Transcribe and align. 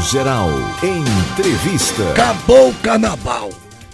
Geral. 0.00 0.50
Entrevista. 0.82 2.12
Acabou 2.12 2.70
o 2.70 2.74
carnaval. 2.74 3.50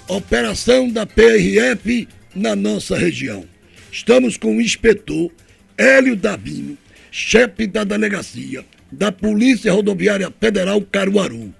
Operação 0.06 0.88
da 0.88 1.06
PRF 1.06 2.06
na 2.34 2.54
nossa 2.54 2.96
região. 2.96 3.44
Estamos 3.90 4.36
com 4.36 4.56
o 4.56 4.60
inspetor 4.60 5.30
Hélio 5.78 6.14
Davino, 6.14 6.76
chefe 7.10 7.66
da 7.66 7.84
delegacia 7.84 8.64
da 8.92 9.10
Polícia 9.10 9.72
Rodoviária 9.72 10.32
Federal 10.38 10.80
Caruaru. 10.82 11.54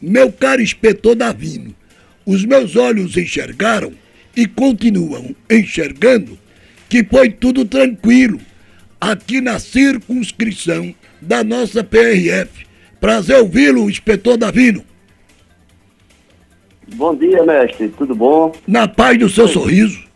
Meu 0.00 0.32
caro 0.32 0.62
inspetor 0.62 1.14
Davino, 1.14 1.74
os 2.24 2.44
meus 2.44 2.74
olhos 2.74 3.16
enxergaram 3.16 3.92
e 4.34 4.46
continuam 4.46 5.36
enxergando 5.50 6.38
que 6.88 7.04
foi 7.04 7.28
tudo 7.28 7.64
tranquilo 7.64 8.40
aqui 9.00 9.40
na 9.40 9.58
circunscrição 9.58 10.94
da 11.20 11.44
nossa 11.44 11.84
PRF. 11.84 12.67
Prazer 13.00 13.38
ouvi-lo, 13.38 13.88
inspetor 13.88 14.36
Davino. 14.36 14.82
Bom 16.94 17.14
dia, 17.14 17.44
mestre. 17.44 17.88
Tudo 17.88 18.14
bom? 18.14 18.52
Na 18.66 18.88
paz 18.88 19.18
do 19.18 19.28
seu 19.28 19.46
sorriso. 19.46 20.06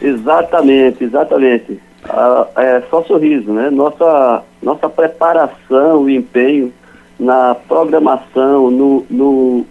Exatamente, 0.00 1.04
exatamente. 1.04 1.80
Ah, 2.04 2.46
é 2.56 2.82
só 2.88 3.02
sorriso, 3.04 3.52
né? 3.52 3.70
Nossa, 3.70 4.42
nossa 4.62 4.88
preparação 4.88 6.08
e 6.08 6.16
empenho 6.16 6.72
na 7.18 7.54
programação, 7.54 8.70
no, 8.70 9.04
no, 9.10 9.66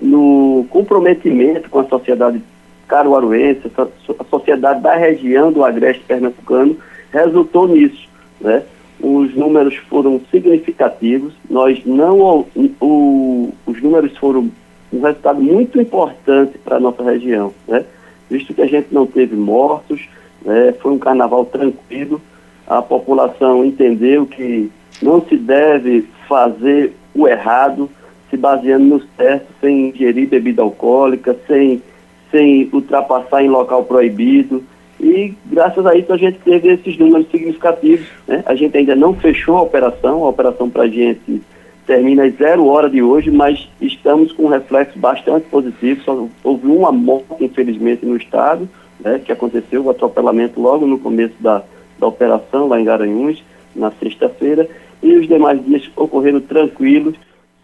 no 0.00 0.66
comprometimento 0.70 1.70
com 1.70 1.80
a 1.80 1.84
sociedade 1.84 2.42
caruaruense, 2.88 3.70
a 3.78 4.24
sociedade 4.24 4.80
da 4.80 4.96
região 4.96 5.52
do 5.52 5.64
Agreste 5.64 6.02
Pernambucano, 6.04 6.76
resultou 7.12 7.68
nisso, 7.68 8.08
né? 8.40 8.62
Os 9.02 9.34
números 9.34 9.76
foram 9.88 10.20
significativos, 10.30 11.32
nós 11.48 11.80
não, 11.86 12.46
o, 12.80 13.52
os 13.66 13.82
números 13.82 14.16
foram 14.18 14.50
um 14.92 15.00
resultado 15.00 15.40
muito 15.40 15.80
importante 15.80 16.58
para 16.58 16.76
a 16.76 16.80
nossa 16.80 17.02
região, 17.02 17.52
né? 17.66 17.84
Visto 18.28 18.52
que 18.52 18.62
a 18.62 18.66
gente 18.66 18.88
não 18.92 19.06
teve 19.06 19.34
mortos, 19.34 20.08
né? 20.44 20.72
foi 20.80 20.92
um 20.92 20.98
carnaval 20.98 21.44
tranquilo, 21.46 22.20
a 22.66 22.80
população 22.82 23.64
entendeu 23.64 24.26
que 24.26 24.70
não 25.02 25.20
se 25.22 25.36
deve 25.36 26.06
fazer 26.28 26.92
o 27.14 27.26
errado 27.26 27.90
se 28.30 28.36
baseando 28.36 28.84
no 28.84 29.02
certo, 29.16 29.48
sem 29.60 29.88
ingerir 29.88 30.28
bebida 30.28 30.62
alcoólica, 30.62 31.36
sem, 31.48 31.82
sem 32.30 32.70
ultrapassar 32.72 33.42
em 33.42 33.48
local 33.48 33.84
proibido. 33.84 34.62
E 35.00 35.34
graças 35.46 35.84
a 35.86 35.94
isso 35.96 36.12
a 36.12 36.16
gente 36.16 36.38
teve 36.40 36.68
esses 36.68 36.98
números 36.98 37.26
significativos. 37.30 38.06
Né? 38.28 38.42
A 38.44 38.54
gente 38.54 38.76
ainda 38.76 38.94
não 38.94 39.14
fechou 39.14 39.56
a 39.56 39.62
operação, 39.62 40.24
a 40.24 40.28
operação 40.28 40.68
para 40.68 40.82
a 40.82 40.88
gente 40.88 41.42
termina 41.86 42.24
às 42.24 42.34
zero 42.34 42.66
hora 42.66 42.88
de 42.88 43.02
hoje, 43.02 43.30
mas 43.30 43.68
estamos 43.80 44.32
com 44.32 44.44
um 44.44 44.48
reflexo 44.48 44.98
bastante 44.98 45.48
positivo. 45.48 46.02
Só 46.04 46.28
houve 46.44 46.66
uma 46.66 46.92
morte, 46.92 47.42
infelizmente, 47.42 48.04
no 48.04 48.16
estado, 48.16 48.68
né, 49.00 49.20
que 49.24 49.32
aconteceu, 49.32 49.82
o 49.82 49.90
atropelamento 49.90 50.60
logo 50.60 50.86
no 50.86 50.98
começo 50.98 51.34
da, 51.40 51.62
da 51.98 52.06
operação, 52.06 52.68
lá 52.68 52.80
em 52.80 52.84
Garanhuns, 52.84 53.42
na 53.74 53.90
sexta-feira, 53.92 54.68
e 55.02 55.16
os 55.16 55.26
demais 55.26 55.64
dias 55.64 55.90
ocorreram 55.96 56.40
tranquilos, 56.40 57.16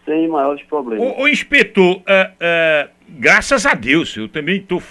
sem 0.03 0.27
maiores 0.27 0.63
problemas. 0.63 1.15
O, 1.17 1.23
o 1.23 1.27
inspetor, 1.27 1.97
uh, 1.97 1.99
uh, 1.99 2.89
graças 3.07 3.65
a 3.65 3.73
Deus, 3.75 4.15
eu 4.17 4.27
também 4.27 4.57
estou 4.57 4.81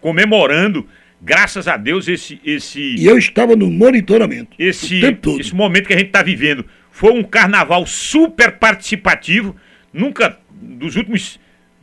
comemorando, 0.00 0.86
graças 1.22 1.68
a 1.68 1.76
Deus, 1.76 2.08
esse. 2.08 2.40
esse 2.44 2.96
e 2.96 3.06
eu 3.06 3.16
estava 3.16 3.54
no 3.54 3.70
monitoramento. 3.70 4.56
Esse, 4.58 5.00
esse 5.38 5.54
momento 5.54 5.86
que 5.86 5.94
a 5.94 5.98
gente 5.98 6.08
está 6.08 6.22
vivendo. 6.22 6.64
Foi 6.90 7.12
um 7.12 7.22
carnaval 7.22 7.86
super 7.86 8.52
participativo, 8.58 9.56
nunca, 9.92 10.38
dos 10.50 10.96
últimos 10.96 11.40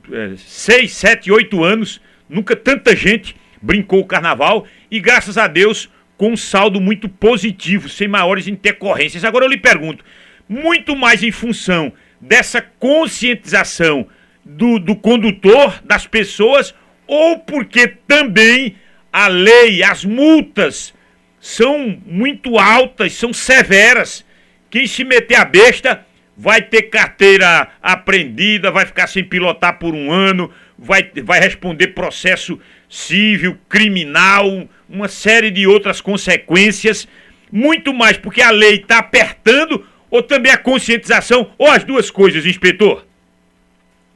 uh, 0.08 0.38
seis, 0.38 0.94
sete, 0.94 1.32
oito 1.32 1.64
anos, 1.64 2.00
nunca 2.30 2.56
tanta 2.56 2.96
gente 2.96 3.36
brincou 3.62 4.02
o 4.02 4.06
carnaval 4.06 4.68
e 4.90 5.00
graças 5.00 5.38
a 5.38 5.48
Deus 5.48 5.90
com 6.16 6.34
um 6.34 6.38
saldo 6.38 6.80
muito 6.80 7.10
positivo, 7.10 7.90
sem 7.90 8.08
maiores 8.08 8.48
intercorrências. 8.48 9.24
Agora 9.24 9.46
eu 9.46 9.50
lhe 9.50 9.58
pergunto, 9.58 10.04
muito 10.48 10.96
mais 10.96 11.24
em 11.24 11.32
função 11.32 11.92
dessa 12.22 12.62
conscientização 12.62 14.06
do, 14.44 14.80
do 14.80 14.96
condutor, 14.96 15.82
das 15.84 16.06
pessoas, 16.06 16.76
ou 17.08 17.40
porque 17.40 17.88
também 17.88 18.76
a 19.12 19.28
lei, 19.28 19.84
as 19.84 20.06
multas 20.06 20.94
são 21.40 22.00
muito 22.06 22.58
altas, 22.58 23.14
são 23.14 23.34
severas. 23.34 24.26
Quem 24.70 24.86
se 24.86 25.04
meter 25.04 25.36
a 25.36 25.46
besta 25.46 26.06
vai 26.38 26.62
ter 26.62 26.84
carteira 26.84 27.70
apreendida, 27.82 28.72
vai 28.72 28.86
ficar 28.86 29.08
sem 29.08 29.24
pilotar 29.24 29.78
por 29.78 29.94
um 29.94 30.12
ano, 30.12 30.52
vai, 30.78 31.10
vai 31.24 31.40
responder 31.40 31.88
processo 31.90 32.60
civil, 32.88 33.58
criminal, 33.68 34.68
uma 34.88 35.08
série 35.08 35.52
de 35.52 35.68
outras 35.68 36.00
consequências, 36.00 37.08
muito 37.52 37.94
mais 37.94 38.18
porque 38.18 38.42
a 38.42 38.52
lei 38.52 38.76
está 38.76 39.00
apertando 39.00 39.86
ou 40.10 40.24
também 40.24 40.52
a 40.52 40.58
conscientização, 40.58 41.52
ou 41.58 41.68
as 41.68 41.84
duas 41.84 42.10
coisas, 42.10 42.46
inspetor? 42.46 43.06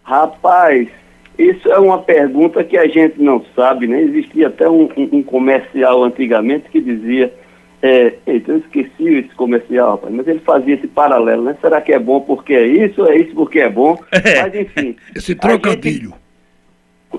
Rapaz, 0.03 0.89
isso 1.37 1.71
é 1.71 1.79
uma 1.79 1.99
pergunta 1.99 2.63
que 2.63 2.77
a 2.77 2.87
gente 2.87 3.21
não 3.21 3.43
sabe, 3.55 3.87
né? 3.87 4.01
Existia 4.01 4.47
até 4.47 4.69
um, 4.69 4.89
um, 4.97 5.23
comercial 5.23 6.03
antigamente 6.03 6.69
que 6.69 6.79
dizia, 6.79 7.33
é, 7.81 8.13
eita, 8.27 8.51
eu 8.51 8.57
esqueci 8.59 9.07
esse 9.07 9.35
comercial, 9.35 9.91
rapaz, 9.91 10.13
mas 10.13 10.27
ele 10.27 10.39
fazia 10.39 10.75
esse 10.75 10.87
paralelo, 10.87 11.43
né? 11.43 11.57
Será 11.59 11.81
que 11.81 11.91
é 11.91 11.99
bom 11.99 12.21
porque 12.21 12.53
é 12.53 12.65
isso, 12.65 13.05
é 13.07 13.17
isso 13.17 13.33
porque 13.33 13.59
é 13.59 13.69
bom? 13.69 13.97
É. 14.11 14.41
Mas 14.43 14.55
enfim. 14.55 14.95
esse 15.15 15.35
trocadilho. 15.35 16.09
Gente, 16.09 16.23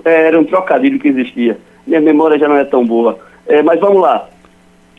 é, 0.07 0.27
era 0.27 0.39
um 0.39 0.43
trocadilho 0.43 0.99
que 0.99 1.07
existia. 1.07 1.57
Minha 1.85 2.01
memória 2.01 2.37
já 2.37 2.47
não 2.47 2.57
é 2.57 2.65
tão 2.65 2.85
boa. 2.85 3.19
É, 3.47 3.61
mas 3.61 3.79
vamos 3.79 4.01
lá. 4.01 4.29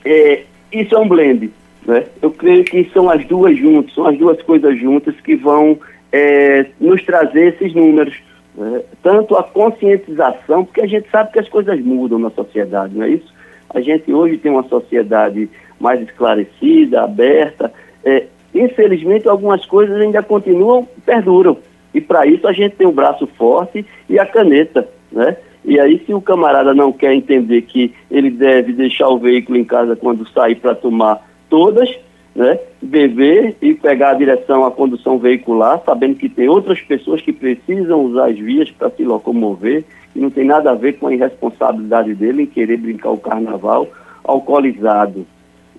É, 0.05 0.43
isso 0.73 0.95
é 0.95 0.99
um 0.99 1.09
blend. 1.09 1.51
Né? 1.85 2.05
Eu 2.23 2.31
creio 2.31 2.65
que 2.65 2.89
são 2.93 3.11
as 3.11 3.25
duas 3.27 3.57
juntas, 3.57 3.95
são 3.95 4.07
as 4.07 4.17
duas 4.17 4.41
coisas 4.43 4.79
juntas 4.79 5.15
que 5.21 5.37
vão 5.37 5.79
é, 6.13 6.67
nos 6.81 7.03
trazer 7.05 7.55
esses 7.55 7.75
números. 7.75 8.15
Né? 8.57 8.83
Tanto 9.03 9.37
a 9.37 9.43
conscientização, 9.43 10.65
porque 10.65 10.81
a 10.81 10.87
gente 10.87 11.09
sabe 11.11 11.33
que 11.33 11.39
as 11.39 11.49
coisas 11.49 11.79
mudam 11.81 12.19
na 12.19 12.31
sociedade, 12.31 12.97
não 12.97 13.05
é 13.05 13.11
isso? 13.11 13.35
A 13.69 13.81
gente 13.81 14.13
hoje 14.13 14.39
tem 14.39 14.51
uma 14.51 14.67
sociedade 14.69 15.49
mais 15.79 16.01
esclarecida, 16.01 17.03
aberta. 17.03 17.73
É, 18.05 18.25
infelizmente, 18.55 19.29
algumas 19.29 19.67
coisas 19.67 20.01
ainda 20.01 20.23
continuam, 20.23 20.89
perduram. 21.05 21.59
E 21.93 22.01
para 22.01 22.27
isso 22.27 22.47
a 22.47 22.53
gente 22.53 22.77
tem 22.77 22.87
o 22.87 22.93
braço 22.93 23.27
forte 23.27 23.85
e 24.09 24.19
a 24.19 24.25
caneta, 24.25 24.89
né? 25.13 25.37
E 25.65 25.81
aí, 25.81 26.01
se 26.07 26.15
o 26.15 26.21
camarada 26.21 26.73
não 26.73 26.93
quer 26.93 27.13
entender 27.13 27.63
que 27.63 27.93
ele 28.09 28.31
deve 28.31 28.73
deixar 28.73 29.09
o 29.09 29.19
veículo 29.19 29.59
em 29.59 29.65
casa 29.65 29.97
quando 29.97 30.29
sair 30.29 30.55
para 30.55 30.77
tomar 30.77 31.29
todas, 31.51 31.91
né? 32.37 32.59
Beber 32.83 33.57
e 33.63 33.73
pegar 33.73 34.11
a 34.11 34.15
direção 34.15 34.65
à 34.65 34.71
condução 34.71 35.19
veicular, 35.19 35.83
sabendo 35.87 36.17
que 36.17 36.29
tem 36.29 36.49
outras 36.49 36.79
pessoas 36.83 37.23
que 37.23 37.33
precisam 37.33 38.05
usar 38.05 38.27
as 38.27 38.39
vias 38.39 38.71
para 38.71 38.91
se 38.91 39.03
locomover 39.03 39.85
e 40.15 40.21
não 40.21 40.29
tem 40.29 40.45
nada 40.45 40.71
a 40.71 40.75
ver 40.75 40.99
com 40.99 41.07
a 41.07 41.15
irresponsabilidade 41.15 42.15
dele 42.15 42.43
em 42.43 42.47
querer 42.47 42.77
brincar 42.77 43.11
o 43.11 43.19
carnaval 43.19 43.89
alcoolizado. 44.23 45.27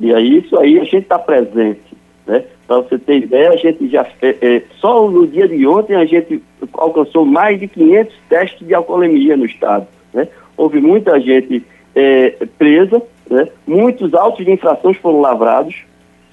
E 0.01 0.11
aí, 0.11 0.39
isso 0.39 0.57
aí 0.57 0.79
a 0.79 0.83
gente 0.83 1.03
está 1.03 1.19
presente. 1.19 1.95
Né? 2.25 2.43
Para 2.65 2.77
você 2.77 2.97
ter 2.97 3.17
ideia, 3.17 3.51
a 3.51 3.55
gente 3.55 3.87
já 3.87 4.05
é, 4.21 4.63
só 4.79 5.07
no 5.09 5.27
dia 5.27 5.47
de 5.47 5.65
ontem 5.67 5.95
a 5.95 6.05
gente 6.05 6.41
alcançou 6.73 7.23
mais 7.23 7.59
de 7.59 7.67
500 7.67 8.15
testes 8.27 8.67
de 8.67 8.73
alcoolemia 8.73 9.37
no 9.37 9.45
estado. 9.45 9.87
Né? 10.11 10.27
Houve 10.57 10.81
muita 10.81 11.19
gente 11.19 11.63
é, 11.95 12.31
presa, 12.57 12.99
né? 13.29 13.47
muitos 13.65 14.15
autos 14.15 14.43
de 14.43 14.51
infrações 14.51 14.97
foram 14.97 15.21
lavrados, 15.21 15.85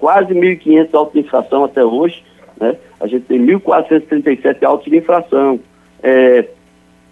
quase 0.04 0.34
1.500 0.34 0.88
autos 0.92 1.14
de 1.14 1.20
infração 1.20 1.64
até 1.64 1.82
hoje. 1.82 2.22
Né? 2.60 2.76
A 3.00 3.06
gente 3.06 3.24
tem 3.24 3.40
1.437 3.40 4.62
autos 4.62 4.92
de 4.92 4.98
infração. 4.98 5.58
É, 6.02 6.44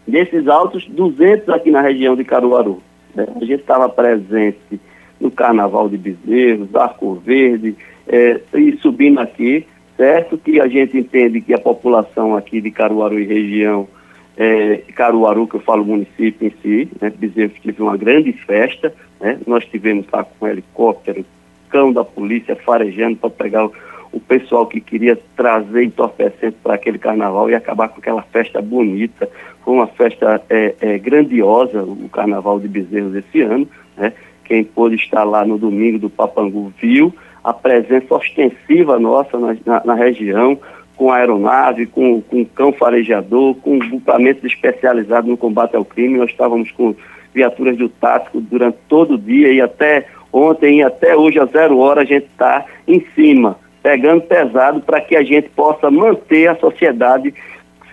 desses 0.06 0.46
autos, 0.46 0.86
200 0.88 1.48
aqui 1.48 1.70
na 1.70 1.80
região 1.80 2.14
de 2.14 2.22
Caruaru. 2.22 2.82
Né? 3.14 3.26
A 3.34 3.38
gente 3.38 3.60
estava 3.60 3.88
presente 3.88 4.78
no 5.18 5.30
Carnaval 5.30 5.88
de 5.88 5.96
Bezerros, 5.96 6.74
Arco 6.74 7.14
Verde, 7.14 7.74
é, 8.06 8.38
e 8.52 8.76
subindo 8.76 9.20
aqui, 9.20 9.66
certo? 9.96 10.36
Que 10.36 10.60
a 10.60 10.68
gente 10.68 10.98
entende 10.98 11.40
que 11.40 11.54
a 11.54 11.58
população 11.58 12.36
aqui 12.36 12.60
de 12.60 12.70
Caruaru 12.70 13.18
e 13.18 13.24
região, 13.24 13.88
é, 14.36 14.82
Caruaru, 14.94 15.48
que 15.48 15.54
eu 15.54 15.60
falo 15.60 15.82
município 15.82 16.46
em 16.46 16.52
si, 16.60 16.88
né? 17.00 17.08
Bezerros 17.08 17.58
teve 17.64 17.80
uma 17.80 17.96
grande 17.96 18.34
festa, 18.34 18.92
né? 19.18 19.38
Nós 19.46 19.64
tivemos 19.64 20.04
lá 20.12 20.24
com 20.24 20.46
helicóptero, 20.46 21.24
cão 21.72 21.92
da 21.92 22.04
polícia 22.04 22.54
farejando 22.54 23.16
para 23.16 23.30
pegar 23.30 23.64
o, 23.64 23.72
o 24.12 24.20
pessoal 24.20 24.66
que 24.66 24.80
queria 24.80 25.19
trazer 25.34 25.82
entorpecente 25.82 26.56
para 26.62 26.74
aquele 26.74 26.98
carnaval 26.98 27.48
e 27.48 27.54
acabar 27.54 27.88
com 27.88 27.98
aquela 27.98 28.22
festa 28.22 28.60
bonita. 28.60 29.28
Foi 29.64 29.74
uma 29.74 29.86
festa 29.86 30.42
é, 30.50 30.74
é, 30.80 30.98
grandiosa, 30.98 31.82
o 31.82 32.08
carnaval 32.10 32.60
de 32.60 32.69
Bezerros 32.69 33.14
esse 33.14 33.40
ano, 33.40 33.66
né? 33.96 34.12
Quem 34.44 34.62
pôde 34.62 34.96
estar 34.96 35.24
lá 35.24 35.46
no 35.46 35.56
domingo 35.56 35.98
do 35.98 36.10
Papangu 36.10 36.72
viu, 36.78 37.14
a 37.42 37.54
presença 37.54 38.14
ostensiva 38.14 38.98
nossa 38.98 39.38
na, 39.38 39.56
na, 39.64 39.82
na 39.84 39.94
região, 39.94 40.58
com 40.96 41.10
aeronave, 41.10 41.86
com, 41.86 42.20
com 42.20 42.44
cão 42.44 42.72
farejador, 42.72 43.54
com 43.56 43.78
grupamentos 43.78 44.44
especializados 44.44 45.30
no 45.30 45.36
combate 45.36 45.74
ao 45.74 45.84
crime. 45.84 46.19
Nós 46.19 46.30
estávamos 46.30 46.70
com 46.72 46.94
viaturas 47.32 47.78
do 47.78 47.88
tático 47.88 48.40
durante 48.40 48.78
todo 48.88 49.14
o 49.14 49.19
dia 49.19 49.52
e 49.52 49.60
até 49.60 50.06
ontem 50.32 50.79
e 50.79 50.82
até 50.82 51.17
hoje, 51.17 51.38
às 51.38 51.50
zero 51.50 51.79
hora, 51.79 52.02
a 52.02 52.05
gente 52.05 52.26
está 52.26 52.64
em 52.87 53.05
cima, 53.14 53.58
pegando 53.82 54.23
pesado 54.23 54.81
para 54.81 55.00
que 55.00 55.17
a 55.17 55.23
gente 55.23 55.49
possa 55.50 55.90
manter 55.90 56.49
a 56.49 56.56
sociedade 56.56 57.34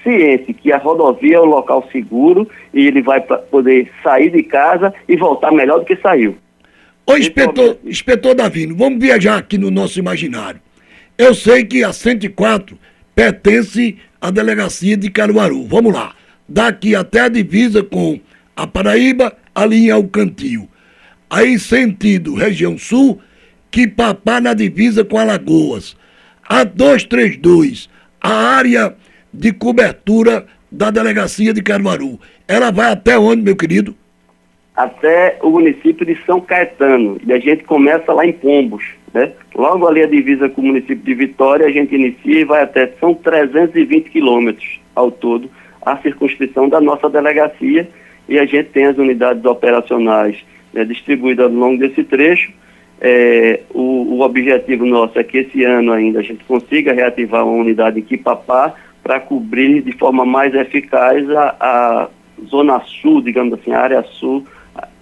ciente 0.04 0.54
que 0.54 0.72
a 0.72 0.78
rodovia 0.78 1.38
é 1.38 1.42
um 1.42 1.46
local 1.46 1.88
seguro 1.92 2.48
e 2.74 2.88
ele 2.88 3.02
vai 3.02 3.22
poder 3.22 3.92
sair 4.02 4.32
de 4.32 4.44
casa 4.44 4.94
e 5.08 5.16
voltar 5.18 5.52
melhor 5.52 5.80
do 5.80 5.86
que 5.86 5.96
saiu. 5.98 6.38
Ô, 7.06 7.18
inspetor, 7.18 7.78
inspetor 7.84 8.36
Davino, 8.36 8.76
vamos 8.76 9.00
viajar 9.00 9.38
aqui 9.38 9.58
no 9.58 9.72
nosso 9.72 10.00
imaginário. 10.00 10.62
Eu 11.18 11.34
sei 11.34 11.66
que 11.66 11.84
a 11.84 11.92
104 11.92 12.78
pertence 13.16 13.98
à 14.22 14.32
delegacia 14.32 14.96
de 14.96 15.10
Caruaru. 15.10 15.66
Vamos 15.66 15.94
lá. 15.94 16.14
Daqui 16.48 16.96
até 16.96 17.22
a 17.22 17.28
divisa 17.28 17.84
com 17.84 18.20
a 18.56 18.66
Paraíba, 18.66 19.36
ali 19.54 19.88
em 19.88 19.92
Alcantil. 19.92 20.69
Aí, 21.30 21.60
sentido 21.60 22.34
região 22.34 22.78
sul, 22.78 23.22
que 23.70 23.88
papá 23.88 24.42
na 24.42 24.54
divisa 24.54 25.06
com 25.06 25.18
Alagoas. 25.18 25.96
A 26.48 26.64
232, 26.64 27.88
a 28.20 28.34
área 28.34 28.96
de 29.32 29.54
cobertura 29.54 30.48
da 30.72 30.90
delegacia 30.90 31.54
de 31.54 31.62
Caruaru. 31.62 32.20
Ela 32.48 32.72
vai 32.72 32.92
até 32.92 33.18
onde, 33.18 33.44
meu 33.44 33.56
querido? 33.56 33.96
Até 34.76 35.38
o 35.44 35.52
município 35.52 36.06
de 36.06 36.18
São 36.26 36.42
Caetano. 36.42 37.20
E 37.24 37.32
a 37.32 37.38
gente 37.38 37.64
começa 37.64 38.12
lá 38.12 38.26
em 38.26 38.34
Pombos. 38.34 38.84
Né? 39.14 39.32
Logo 39.54 39.88
ali 39.88 40.02
a 40.02 40.08
divisa 40.08 40.50
com 40.50 40.62
o 40.62 40.66
município 40.66 40.98
de 40.98 41.14
Vitória, 41.14 41.68
a 41.68 41.72
gente 41.72 41.94
inicia 41.94 42.40
e 42.40 42.46
vai 42.46 42.64
até. 42.64 42.92
São 43.00 43.14
320 43.14 44.10
quilômetros 44.10 44.80
ao 44.96 45.12
todo 45.12 45.50
a 45.82 45.98
circunscrição 45.98 46.68
da 46.70 46.82
nossa 46.82 47.10
delegacia. 47.10 47.88
E 48.28 48.40
a 48.40 48.46
gente 48.46 48.70
tem 48.70 48.86
as 48.86 48.98
unidades 48.98 49.44
operacionais 49.46 50.44
né, 50.74 50.84
distribuídas 50.86 51.46
ao 51.46 51.52
longo 51.52 51.80
desse 51.80 52.04
trecho. 52.04 52.52
É, 53.02 53.62
o, 53.74 54.16
o, 54.16 54.22
objetivo 54.22 54.86
nosso 54.86 55.18
é 55.18 55.24
que 55.24 55.38
esse 55.38 55.64
ano 55.64 55.94
ainda 55.94 56.20
a 56.20 56.22
gente 56.22 56.44
consiga 56.44 56.92
reativar 56.92 57.46
uma 57.46 57.62
unidade 57.62 58.00
em 58.00 58.04
Quipapá 58.04 58.74
para 59.02 59.22
cobrir 59.22 59.82
de 59.82 59.94
forma 59.94 60.26
mais 60.26 60.54
eficaz 60.54 61.30
a, 61.30 61.56
a 61.60 62.10
zona 62.48 62.82
sul, 63.02 63.22
digamos 63.22 63.54
assim, 63.54 63.72
a 63.72 63.80
área 63.80 64.04
sul 64.04 64.46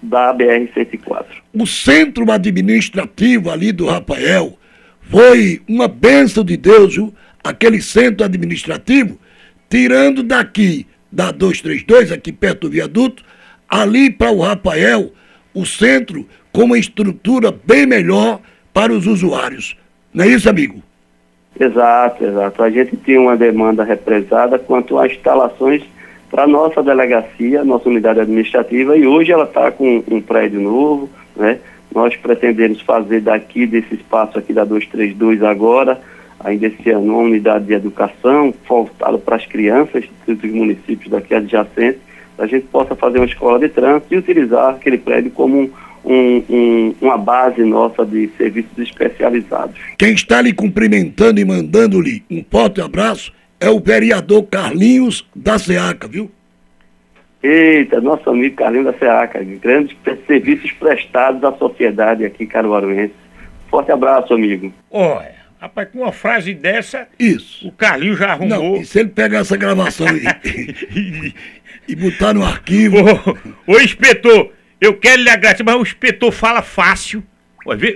da 0.02 0.34
BR-104. 0.34 1.26
O 1.54 1.66
centro 1.66 2.32
administrativo 2.32 3.50
ali 3.50 3.72
do 3.72 3.88
Rafael 3.88 4.54
foi 5.02 5.62
uma 5.68 5.88
bênção 5.88 6.44
de 6.44 6.56
Deus, 6.56 6.96
viu? 6.96 7.14
aquele 7.44 7.82
centro 7.82 8.26
administrativo, 8.26 9.18
tirando 9.70 10.24
daqui 10.24 10.86
da 11.12 11.32
232, 11.32 12.12
aqui 12.12 12.32
perto 12.32 12.62
do 12.62 12.72
viaduto, 12.72 13.24
ali 13.70 14.10
para 14.10 14.32
o 14.32 14.42
Rafael, 14.42 15.12
o 15.58 15.66
centro 15.66 16.26
com 16.52 16.64
uma 16.64 16.78
estrutura 16.78 17.52
bem 17.52 17.86
melhor 17.86 18.40
para 18.74 18.94
os 18.94 19.08
usuários. 19.08 19.76
Não 20.14 20.24
é 20.24 20.28
isso, 20.28 20.50
amigo? 20.50 20.82
Exato, 21.60 22.24
exato. 22.24 22.64
A 22.64 22.70
gente 22.70 22.96
tinha 22.98 23.20
uma 23.20 23.36
demanda 23.36 23.84
represada 23.84 24.60
quanto 24.60 24.98
às 25.00 25.12
instalações 25.12 25.84
para 26.30 26.44
a 26.44 26.48
nossa 26.48 26.84
delegacia, 26.84 27.64
nossa 27.64 27.90
unidade 27.90 28.20
administrativa, 28.20 28.96
e 28.96 29.08
hoje 29.08 29.32
ela 29.32 29.46
está 29.46 29.72
com 29.72 30.04
um 30.10 30.22
prédio 30.22 30.60
novo, 30.60 31.10
né? 31.36 31.60
Nós 31.94 32.16
pretendemos 32.16 32.82
fazer 32.82 33.22
daqui, 33.22 33.66
desse 33.66 33.96
espaço 33.96 34.38
aqui 34.38 34.54
da 34.54 34.66
232 34.66 35.42
agora, 35.42 36.00
ainda 36.40 36.68
esse 36.68 36.90
ano, 36.92 37.14
uma 37.14 37.24
unidade 37.24 37.66
de 37.66 37.74
educação 37.74 38.54
voltada 38.68 39.18
para 39.18 39.38
as 39.38 39.46
crianças 39.46 40.06
dos 40.28 40.52
municípios 40.52 41.10
daqui 41.10 41.34
adjacentes, 41.34 42.07
a 42.38 42.46
gente 42.46 42.68
possa 42.68 42.96
fazer 42.96 43.20
uma 43.20 43.26
escola 43.26 43.60
de 43.60 43.70
trânsito 43.70 44.14
e 44.14 44.18
utilizar 44.18 44.76
aquele 44.76 44.98
prédio 44.98 45.32
como 45.32 45.60
um, 45.60 45.72
um, 46.06 46.44
um, 46.50 46.96
uma 47.02 47.18
base 47.18 47.64
nossa 47.64 48.06
de 48.06 48.30
serviços 48.38 48.78
especializados. 48.78 49.76
Quem 49.98 50.14
está 50.14 50.42
lhe 50.42 50.54
cumprimentando 50.54 51.40
e 51.40 51.46
mandando-lhe 51.46 52.24
um 52.30 52.44
forte 52.50 52.82
abraço 52.82 53.34
é 53.60 53.70
o 53.70 53.80
vereador 53.80 54.44
Carlinhos 54.44 55.28
da 55.36 55.58
SEACA, 55.58 56.08
viu? 56.08 56.32
Eita, 57.42 58.02
nosso 58.02 58.30
amigo 58.30 58.56
Carlinhos 58.56 58.86
da 58.86 58.94
SEACA, 58.94 59.44
grandes 59.62 59.96
serviços 60.26 60.72
prestados 60.74 61.44
à 61.44 61.52
sociedade 61.54 62.26
aqui 62.26 62.46
caruaruense. 62.46 63.14
Forte 63.70 63.92
abraço, 63.92 64.34
amigo. 64.34 64.74
Olha, 64.90 65.36
rapaz, 65.60 65.90
com 65.90 66.00
uma 66.00 66.12
frase 66.12 66.54
dessa, 66.54 67.08
Isso. 67.20 67.68
o 67.68 67.72
Carlinhos 67.72 68.18
já 68.18 68.32
arrumou. 68.32 68.74
Não, 68.74 68.76
e 68.78 68.86
se 68.86 69.00
ele 69.00 69.10
pegar 69.10 69.40
essa 69.40 69.58
gravação 69.58 70.08
e, 70.08 71.34
e 71.88 71.96
botar 71.96 72.34
no 72.34 72.44
arquivo. 72.44 72.98
Ô, 73.66 73.74
ô 73.74 73.80
inspetor, 73.80 74.52
eu 74.80 74.96
quero 74.96 75.22
lhe 75.22 75.30
agradecer, 75.30 75.64
mas 75.64 75.76
o 75.76 75.82
inspetor 75.82 76.32
fala 76.32 76.62
fácil. 76.62 77.24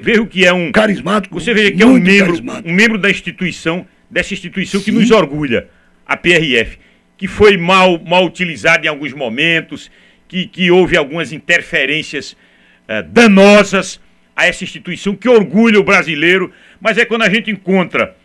Veja 0.01 0.21
o 0.21 0.27
que 0.27 0.45
é 0.45 0.51
um. 0.51 0.71
Carismático. 0.71 1.39
Você 1.39 1.53
veja 1.53 1.71
que 1.71 1.81
é 1.81 1.85
um 1.85 1.99
membro, 1.99 2.35
um 2.65 2.73
membro 2.73 2.97
da 2.97 3.09
instituição, 3.09 3.87
dessa 4.09 4.33
instituição 4.33 4.79
Sim. 4.79 4.85
que 4.85 4.91
nos 4.91 5.11
orgulha, 5.11 5.69
a 6.05 6.17
PRF, 6.17 6.77
que 7.17 7.27
foi 7.27 7.55
mal, 7.55 7.99
mal 8.03 8.25
utilizada 8.25 8.85
em 8.85 8.89
alguns 8.89 9.13
momentos, 9.13 9.89
que, 10.27 10.45
que 10.47 10.71
houve 10.71 10.97
algumas 10.97 11.31
interferências 11.31 12.33
uh, 12.33 13.03
danosas 13.07 13.99
a 14.35 14.47
essa 14.47 14.63
instituição 14.63 15.15
que 15.15 15.29
orgulha 15.29 15.79
o 15.79 15.83
brasileiro, 15.83 16.51
mas 16.79 16.97
é 16.97 17.05
quando 17.05 17.23
a 17.23 17.29
gente 17.29 17.51
encontra 17.51 18.15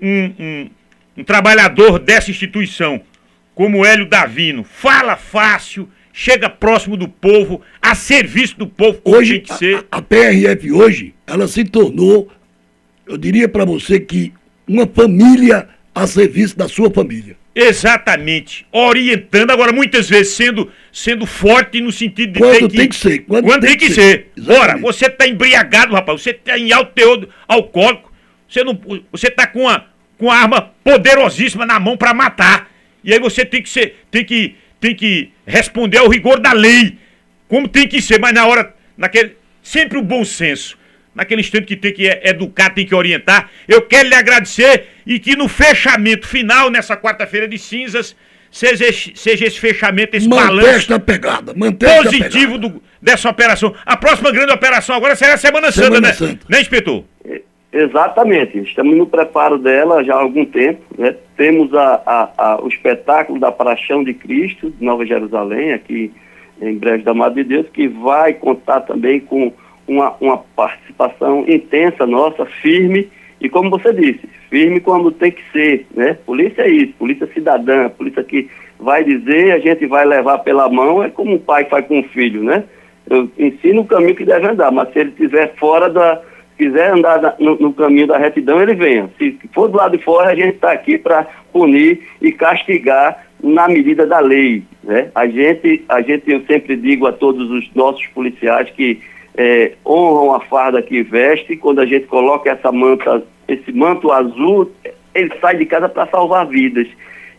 um, 0.00 0.32
um, 0.38 0.70
um 1.18 1.24
trabalhador 1.24 1.98
dessa 1.98 2.30
instituição, 2.30 3.02
como 3.56 3.86
Hélio 3.86 4.06
Davino, 4.06 4.62
fala 4.62 5.16
fácil 5.16 5.88
chega 6.12 6.48
próximo 6.48 6.96
do 6.96 7.08
povo, 7.08 7.60
a 7.80 7.94
serviço 7.94 8.56
do 8.58 8.66
povo, 8.66 8.98
como 9.02 9.16
hoje, 9.16 9.34
tem 9.34 9.42
que 9.42 9.54
ser. 9.54 9.86
A, 9.90 9.98
a 9.98 10.02
PRF 10.02 10.72
hoje, 10.72 11.14
ela 11.26 11.48
se 11.48 11.62
tornou, 11.64 12.30
eu 13.06 13.18
diria 13.18 13.48
para 13.48 13.64
você 13.64 13.98
que 13.98 14.32
uma 14.66 14.86
família 14.86 15.68
a 15.94 16.06
serviço 16.06 16.56
da 16.56 16.68
sua 16.68 16.90
família. 16.90 17.36
Exatamente, 17.54 18.66
orientando, 18.70 19.50
agora 19.50 19.72
muitas 19.72 20.08
vezes 20.08 20.34
sendo, 20.34 20.70
sendo 20.92 21.24
forte 21.24 21.80
no 21.80 21.90
sentido 21.90 22.34
de 22.34 22.38
quando 22.38 22.68
tem 22.68 22.88
que, 22.88 22.96
ser. 22.96 23.18
Quando, 23.20 23.44
quando 23.44 23.60
tem, 23.62 23.76
tem, 23.76 23.88
que, 23.88 23.94
ser. 23.94 24.30
ser. 24.36 24.52
Ora, 24.52 24.76
você 24.76 25.06
está 25.06 25.26
embriagado, 25.26 25.94
rapaz, 25.94 26.20
você 26.20 26.30
está 26.30 26.58
em 26.58 26.72
alto 26.72 26.92
teor 26.92 27.26
alcoólico, 27.48 28.12
você, 28.46 28.62
não, 28.62 28.78
você 29.10 29.30
tá 29.30 29.46
com 29.46 29.66
a, 29.66 29.84
com 30.18 30.30
a 30.30 30.36
arma 30.36 30.70
poderosíssima 30.82 31.64
na 31.64 31.80
mão 31.80 31.96
para 31.96 32.12
matar. 32.14 32.75
E 33.06 33.12
aí 33.12 33.20
você 33.20 33.44
tem 33.44 33.62
que 33.62 33.70
ser, 33.70 34.04
tem 34.10 34.24
que 34.24 34.56
tem 34.80 34.94
que 34.94 35.32
responder 35.46 35.98
ao 35.98 36.08
rigor 36.08 36.38
da 36.38 36.52
lei, 36.52 36.98
como 37.48 37.66
tem 37.68 37.88
que 37.88 38.02
ser, 38.02 38.20
mas 38.20 38.34
na 38.34 38.46
hora, 38.46 38.74
naquele, 38.96 39.36
sempre 39.62 39.96
o 39.96 40.02
bom 40.02 40.24
senso. 40.24 40.76
Naquele 41.14 41.40
instante 41.40 41.64
que 41.64 41.76
tem 41.76 41.94
que 41.94 42.06
educar, 42.22 42.70
tem 42.70 42.84
que 42.84 42.94
orientar. 42.94 43.50
Eu 43.66 43.80
quero 43.80 44.08
lhe 44.08 44.14
agradecer 44.14 44.88
e 45.06 45.18
que 45.18 45.34
no 45.34 45.48
fechamento 45.48 46.26
final, 46.26 46.70
nessa 46.70 46.94
quarta-feira 46.94 47.48
de 47.48 47.58
cinzas, 47.58 48.14
seja, 48.50 48.84
seja 49.14 49.46
esse 49.46 49.58
fechamento, 49.58 50.14
esse 50.14 50.28
balanço 50.28 50.68
esta 50.68 51.00
pegada, 51.00 51.54
positivo 51.54 52.58
do, 52.58 52.82
dessa 53.00 53.30
operação. 53.30 53.74
A 53.86 53.96
próxima 53.96 54.30
grande 54.30 54.52
operação 54.52 54.94
agora 54.94 55.16
será 55.16 55.34
a 55.34 55.38
Semana, 55.38 55.72
Semana 55.72 56.12
Santa, 56.12 56.26
né? 56.26 56.32
Santa, 56.32 56.46
né, 56.50 56.60
inspetor? 56.60 57.04
Exatamente, 57.72 58.58
estamos 58.58 58.96
no 58.96 59.06
preparo 59.06 59.58
dela 59.58 60.02
já 60.02 60.14
há 60.14 60.20
algum 60.20 60.44
tempo. 60.44 60.82
Né? 60.96 61.14
Temos 61.36 61.74
a, 61.74 62.02
a, 62.06 62.30
a, 62.38 62.64
o 62.64 62.68
espetáculo 62.68 63.38
da 63.38 63.52
Paixão 63.52 64.02
de 64.02 64.14
Cristo, 64.14 64.70
de 64.70 64.84
Nova 64.84 65.04
Jerusalém, 65.04 65.72
aqui 65.72 66.12
em 66.60 66.74
Breves 66.76 67.04
da 67.04 67.12
Madre 67.12 67.42
de 67.42 67.50
Deus, 67.50 67.66
que 67.68 67.86
vai 67.86 68.32
contar 68.32 68.80
também 68.82 69.20
com 69.20 69.52
uma, 69.86 70.14
uma 70.20 70.38
participação 70.38 71.44
intensa 71.46 72.06
nossa, 72.06 72.46
firme, 72.46 73.08
e 73.40 73.48
como 73.48 73.68
você 73.68 73.92
disse, 73.92 74.26
firme 74.48 74.80
quando 74.80 75.10
tem 75.10 75.30
que 75.30 75.42
ser. 75.52 75.86
Né? 75.94 76.16
Polícia 76.24 76.62
é 76.62 76.70
isso, 76.70 76.94
polícia 76.94 77.28
cidadã, 77.34 77.88
polícia 77.90 78.24
que 78.24 78.48
vai 78.78 79.04
dizer, 79.04 79.52
a 79.52 79.58
gente 79.58 79.86
vai 79.86 80.04
levar 80.04 80.38
pela 80.38 80.68
mão, 80.68 81.02
é 81.02 81.10
como 81.10 81.34
um 81.34 81.38
pai 81.38 81.64
faz 81.66 81.86
com 81.86 82.00
o 82.00 82.08
filho, 82.08 82.42
né? 82.42 82.64
Eu 83.08 83.30
ensino 83.38 83.82
o 83.82 83.86
caminho 83.86 84.16
que 84.16 84.24
deve 84.24 84.48
andar, 84.48 84.72
mas 84.72 84.92
se 84.92 84.98
ele 84.98 85.10
estiver 85.10 85.54
fora 85.54 85.88
da 85.88 86.20
quiser 86.56 86.92
andar 86.92 87.36
no, 87.38 87.56
no, 87.56 87.72
caminho 87.72 88.06
da 88.06 88.18
retidão, 88.18 88.60
ele 88.60 88.74
venha. 88.74 89.10
Se 89.18 89.38
for 89.52 89.68
do 89.68 89.76
lado 89.76 89.96
de 89.96 90.02
fora, 90.02 90.30
a 90.30 90.34
gente 90.34 90.54
está 90.54 90.72
aqui 90.72 90.98
para 90.98 91.26
punir 91.52 92.00
e 92.20 92.32
castigar 92.32 93.26
na 93.42 93.68
medida 93.68 94.06
da 94.06 94.18
lei. 94.18 94.62
Né? 94.82 95.10
A, 95.14 95.26
gente, 95.26 95.84
a 95.88 96.00
gente, 96.00 96.30
eu 96.30 96.42
sempre 96.46 96.76
digo 96.76 97.06
a 97.06 97.12
todos 97.12 97.50
os 97.50 97.70
nossos 97.74 98.06
policiais 98.08 98.70
que 98.70 99.00
é, 99.36 99.72
honram 99.84 100.32
a 100.34 100.40
farda 100.40 100.80
que 100.80 101.02
veste, 101.02 101.56
quando 101.56 101.80
a 101.80 101.86
gente 101.86 102.06
coloca 102.06 102.50
essa 102.50 102.72
manta, 102.72 103.22
esse 103.46 103.70
manto 103.72 104.10
azul, 104.10 104.70
ele 105.14 105.32
sai 105.40 105.56
de 105.56 105.66
casa 105.66 105.88
para 105.88 106.06
salvar 106.06 106.46
vidas. 106.46 106.88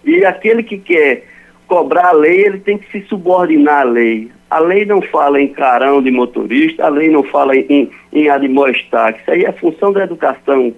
E 0.06 0.24
aquele 0.24 0.62
que 0.62 0.78
quer 0.78 1.24
cobrar 1.68 2.10
a 2.10 2.14
lei, 2.14 2.46
ele 2.46 2.60
tem 2.60 2.78
que 2.78 2.90
se 2.92 3.08
subordinar 3.08 3.82
à 3.82 3.84
lei. 3.84 4.30
A 4.50 4.60
lei 4.60 4.86
não 4.86 5.02
fala 5.02 5.42
em 5.42 5.50
carão 5.50 6.02
de 6.02 6.10
motorista, 6.10 6.86
a 6.86 6.90
lei 6.90 7.10
não 7.10 7.24
fala 7.24 7.56
em, 7.56 7.90
em 8.14 8.30
admoestar, 8.30 9.16
isso 9.20 9.30
aí 9.30 9.44
é 9.44 9.52
função 9.52 9.92
da 9.92 10.04
educação 10.04 10.74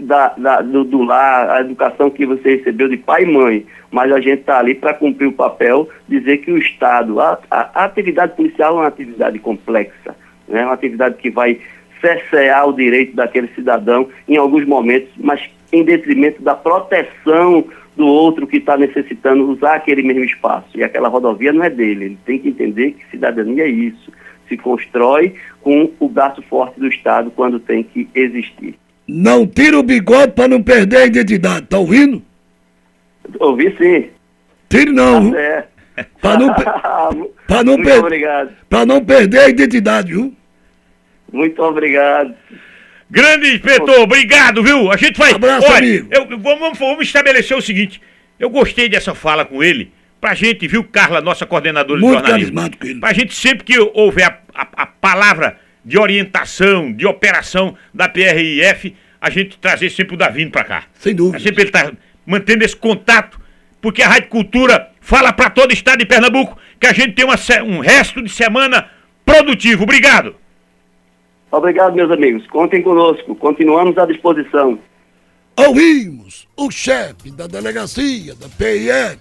da, 0.00 0.34
da, 0.36 0.60
do, 0.60 0.84
do 0.84 1.02
lar, 1.02 1.50
a 1.50 1.60
educação 1.60 2.10
que 2.10 2.24
você 2.24 2.56
recebeu 2.56 2.88
de 2.88 2.96
pai 2.96 3.24
e 3.24 3.26
mãe, 3.26 3.66
mas 3.90 4.12
a 4.12 4.20
gente 4.20 4.40
está 4.40 4.58
ali 4.58 4.74
para 4.74 4.94
cumprir 4.94 5.26
o 5.26 5.32
papel, 5.32 5.88
dizer 6.08 6.38
que 6.38 6.52
o 6.52 6.58
Estado, 6.58 7.20
a, 7.20 7.38
a, 7.50 7.82
a, 7.82 7.84
atividade 7.84 8.36
policial 8.36 8.76
é 8.76 8.80
uma 8.80 8.88
atividade 8.88 9.38
complexa, 9.38 10.14
né? 10.46 10.64
uma 10.64 10.74
atividade 10.74 11.16
que 11.16 11.30
vai 11.30 11.58
cercear 12.00 12.68
o 12.68 12.72
direito 12.72 13.16
daquele 13.16 13.48
cidadão 13.54 14.08
em 14.28 14.36
alguns 14.36 14.64
momentos, 14.64 15.10
mas 15.16 15.40
em 15.72 15.82
detrimento 15.82 16.42
da 16.42 16.54
proteção 16.54 17.64
do 17.98 18.06
outro 18.06 18.46
que 18.46 18.56
está 18.58 18.76
necessitando 18.76 19.50
usar 19.50 19.74
aquele 19.74 20.02
mesmo 20.02 20.24
espaço. 20.24 20.68
E 20.74 20.84
aquela 20.84 21.08
rodovia 21.08 21.52
não 21.52 21.64
é 21.64 21.68
dele, 21.68 22.04
ele 22.06 22.18
tem 22.24 22.38
que 22.38 22.48
entender 22.48 22.92
que 22.92 23.10
cidadania 23.10 23.64
é 23.64 23.68
isso. 23.68 24.10
Se 24.48 24.56
constrói 24.56 25.34
com 25.60 25.90
o 25.98 26.08
gasto 26.08 26.40
forte 26.42 26.80
do 26.80 26.86
Estado 26.86 27.30
quando 27.30 27.60
tem 27.60 27.82
que 27.82 28.08
existir. 28.14 28.78
Não 29.06 29.46
tira 29.46 29.78
o 29.78 29.82
bigode 29.82 30.32
para 30.32 30.48
não 30.48 30.62
perder 30.62 30.98
a 30.98 31.06
identidade, 31.06 31.66
tá 31.66 31.78
ouvindo? 31.78 32.22
Ouvi 33.40 33.74
sim. 33.76 34.08
Tire 34.68 34.92
não, 34.92 35.30
tá? 35.30 35.64
Para 36.20 36.38
não, 36.38 36.54
pra 37.46 37.64
não, 37.64 37.76
Muito 37.76 37.98
obrigado. 37.98 38.50
Pra 38.68 38.86
não 38.86 39.04
perder 39.04 39.40
a 39.40 39.48
identidade, 39.48 40.12
viu? 40.12 40.32
Muito 41.32 41.60
obrigado. 41.62 42.34
Grande 43.10 43.54
inspetor, 43.54 44.00
obrigado, 44.00 44.62
viu? 44.62 44.92
A 44.92 44.96
gente 44.96 45.18
vai. 45.18 45.32
Abraço, 45.32 45.66
Olha, 45.66 45.78
amigo. 45.78 46.08
Eu, 46.10 46.38
vamos, 46.38 46.78
vamos 46.78 47.06
estabelecer 47.06 47.56
o 47.56 47.62
seguinte. 47.62 48.00
Eu 48.38 48.50
gostei 48.50 48.88
dessa 48.88 49.14
fala 49.14 49.44
com 49.44 49.62
ele. 49.62 49.92
Pra 50.20 50.34
gente, 50.34 50.66
viu, 50.66 50.82
Carla, 50.84 51.20
nossa 51.20 51.46
coordenadora 51.46 52.00
Muito 52.00 52.16
de 52.16 52.20
jornalismo. 52.20 52.54
carismático 52.54 52.86
ele. 52.86 53.00
Pra 53.00 53.12
gente, 53.12 53.34
sempre 53.34 53.64
que 53.64 53.78
houver 53.78 54.24
a, 54.26 54.38
a, 54.54 54.68
a 54.82 54.86
palavra 54.86 55.58
de 55.84 55.98
orientação, 55.98 56.92
de 56.92 57.06
operação 57.06 57.76
da 57.94 58.08
PRIF, 58.08 58.94
a 59.20 59.30
gente 59.30 59.58
trazer 59.58 59.90
sempre 59.90 60.14
o 60.14 60.18
Davino 60.18 60.50
pra 60.50 60.64
cá. 60.64 60.84
Sem 60.94 61.14
dúvida. 61.14 61.38
Sempre 61.42 61.62
ele 61.62 61.70
tá 61.70 61.92
mantendo 62.26 62.64
esse 62.64 62.76
contato, 62.76 63.40
porque 63.80 64.02
a 64.02 64.08
Rádio 64.08 64.28
Cultura 64.28 64.90
fala 65.00 65.32
pra 65.32 65.48
todo 65.48 65.70
o 65.70 65.72
estado 65.72 65.98
de 66.00 66.04
Pernambuco 66.04 66.58
que 66.78 66.86
a 66.86 66.92
gente 66.92 67.12
tem 67.12 67.24
uma, 67.24 67.36
um 67.64 67.78
resto 67.78 68.20
de 68.22 68.28
semana 68.28 68.88
produtivo. 69.24 69.84
Obrigado. 69.84 70.36
Obrigado, 71.50 71.94
meus 71.94 72.10
amigos. 72.10 72.46
Contem 72.48 72.82
conosco. 72.82 73.34
Continuamos 73.36 73.96
à 73.96 74.06
disposição. 74.06 74.78
Ouvimos 75.56 76.46
o 76.56 76.70
chefe 76.70 77.30
da 77.30 77.46
delegacia 77.46 78.34
da 78.34 78.48
PIF, 78.48 79.18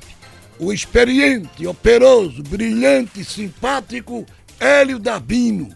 o 0.60 0.72
experiente, 0.72 1.66
operoso, 1.66 2.44
brilhante 2.44 3.22
e 3.22 3.24
simpático 3.24 4.26
Hélio 4.60 5.00
Dabino. 5.00 5.70